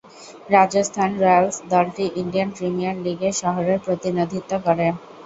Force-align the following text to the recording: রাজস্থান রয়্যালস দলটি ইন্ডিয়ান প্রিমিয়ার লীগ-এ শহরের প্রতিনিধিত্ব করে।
রাজস্থান 0.49 1.09
রয়্যালস 1.15 1.55
দলটি 1.71 2.05
ইন্ডিয়ান 2.21 2.49
প্রিমিয়ার 2.51 2.95
লীগ-এ 3.03 3.31
শহরের 3.41 3.77
প্রতিনিধিত্ব 3.85 4.51
করে। 4.65 4.87